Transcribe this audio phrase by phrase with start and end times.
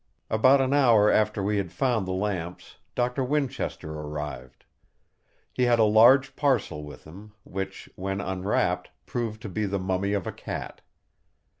[0.31, 4.65] About an hour after we had found the lamps, Doctor Winchester arrived.
[5.53, 10.13] He had a large parcel with him, which, when unwrapped, proved to be the mummy
[10.13, 10.81] of a cat.